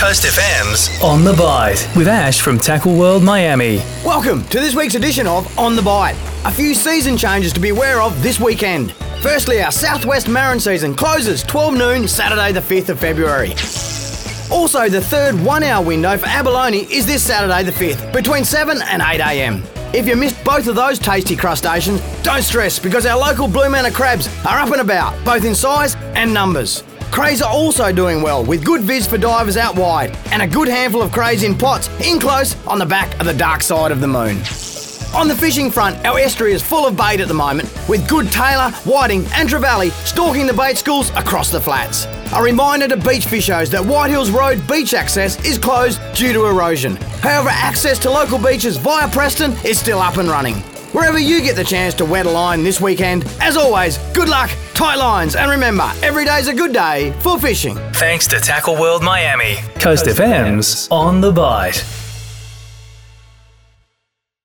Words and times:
Coast 0.00 0.22
FM's 0.22 0.98
On 1.02 1.24
the 1.24 1.34
Bite 1.34 1.86
with 1.94 2.08
Ash 2.08 2.40
from 2.40 2.56
Tackle 2.56 2.96
World 2.96 3.22
Miami. 3.22 3.82
Welcome 4.02 4.42
to 4.46 4.58
this 4.58 4.74
week's 4.74 4.94
edition 4.94 5.26
of 5.26 5.58
On 5.58 5.76
the 5.76 5.82
Bite. 5.82 6.16
A 6.46 6.50
few 6.50 6.72
season 6.72 7.18
changes 7.18 7.52
to 7.52 7.60
be 7.60 7.68
aware 7.68 8.00
of 8.00 8.22
this 8.22 8.40
weekend. 8.40 8.92
Firstly, 9.20 9.60
our 9.60 9.70
Southwest 9.70 10.26
marron 10.26 10.58
season 10.58 10.94
closes 10.94 11.42
12 11.42 11.74
noon 11.74 12.08
Saturday, 12.08 12.50
the 12.50 12.60
5th 12.60 12.88
of 12.88 12.98
February. 12.98 13.50
Also, 14.50 14.88
the 14.88 15.02
third 15.02 15.38
one 15.38 15.62
hour 15.62 15.84
window 15.84 16.16
for 16.16 16.28
abalone 16.28 16.90
is 16.90 17.04
this 17.04 17.22
Saturday, 17.22 17.62
the 17.62 17.70
5th, 17.70 18.10
between 18.10 18.42
7 18.42 18.80
and 18.80 19.02
8 19.02 19.20
am. 19.20 19.62
If 19.92 20.08
you 20.08 20.16
missed 20.16 20.42
both 20.42 20.66
of 20.66 20.76
those 20.76 20.98
tasty 20.98 21.36
crustaceans, 21.36 22.00
don't 22.22 22.42
stress 22.42 22.78
because 22.78 23.04
our 23.04 23.18
local 23.18 23.48
Blue 23.48 23.68
Manna 23.68 23.90
crabs 23.90 24.28
are 24.46 24.60
up 24.60 24.70
and 24.70 24.80
about, 24.80 25.22
both 25.26 25.44
in 25.44 25.54
size 25.54 25.94
and 26.14 26.32
numbers. 26.32 26.84
Crays 27.10 27.42
are 27.42 27.52
also 27.52 27.90
doing 27.92 28.22
well, 28.22 28.44
with 28.44 28.64
good 28.64 28.82
viz 28.82 29.06
for 29.06 29.18
divers 29.18 29.56
out 29.56 29.74
wide, 29.74 30.16
and 30.30 30.42
a 30.42 30.46
good 30.46 30.68
handful 30.68 31.02
of 31.02 31.10
crays 31.10 31.42
in 31.42 31.58
pots 31.58 31.88
in 32.06 32.20
close 32.20 32.54
on 32.66 32.78
the 32.78 32.86
back 32.86 33.18
of 33.18 33.26
the 33.26 33.34
dark 33.34 33.62
side 33.62 33.90
of 33.90 34.00
the 34.00 34.06
moon. 34.06 34.36
On 35.12 35.26
the 35.26 35.34
fishing 35.34 35.72
front, 35.72 36.06
our 36.06 36.20
estuary 36.20 36.52
is 36.52 36.62
full 36.62 36.86
of 36.86 36.96
bait 36.96 37.20
at 37.20 37.26
the 37.26 37.34
moment, 37.34 37.68
with 37.88 38.08
good 38.08 38.30
tailor, 38.30 38.70
whiting, 38.84 39.26
and 39.34 39.48
trevally 39.48 39.90
stalking 40.06 40.46
the 40.46 40.52
bait 40.52 40.78
schools 40.78 41.10
across 41.10 41.50
the 41.50 41.60
flats. 41.60 42.06
A 42.32 42.40
reminder 42.40 42.86
to 42.86 42.96
beach 42.96 43.26
fishers 43.26 43.70
that 43.70 43.84
White 43.84 44.10
Hills 44.10 44.30
Road 44.30 44.64
beach 44.68 44.94
access 44.94 45.44
is 45.44 45.58
closed 45.58 46.00
due 46.14 46.32
to 46.32 46.46
erosion. 46.46 46.94
However, 47.22 47.48
access 47.48 47.98
to 48.00 48.10
local 48.10 48.38
beaches 48.38 48.76
via 48.76 49.08
Preston 49.08 49.52
is 49.64 49.80
still 49.80 49.98
up 49.98 50.18
and 50.18 50.28
running. 50.28 50.62
Wherever 51.00 51.18
you 51.18 51.40
get 51.40 51.56
the 51.56 51.64
chance 51.64 51.94
to 51.94 52.04
wet 52.04 52.26
a 52.26 52.30
line 52.30 52.62
this 52.62 52.78
weekend, 52.78 53.24
as 53.40 53.56
always, 53.56 53.96
good 54.12 54.28
luck, 54.28 54.50
tight 54.74 54.96
lines, 54.96 55.34
and 55.34 55.50
remember, 55.50 55.90
every 56.02 56.26
day's 56.26 56.46
a 56.46 56.52
good 56.52 56.74
day 56.74 57.14
for 57.20 57.38
fishing. 57.38 57.74
thanks 57.94 58.26
to 58.26 58.38
Tackle 58.38 58.76
World 58.78 59.02
Miami. 59.02 59.56
Coast 59.80 60.04
FM's 60.04 60.88
On 60.90 61.22
the 61.22 61.32
Bite. 61.32 61.82